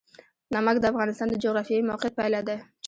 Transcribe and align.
نمک 0.53 0.75
د 0.79 0.85
افغانستان 0.91 1.27
د 1.29 1.35
جغرافیایي 1.43 1.87
موقیعت 1.89 2.13
پایله 2.19 2.41
ده. 2.47 2.55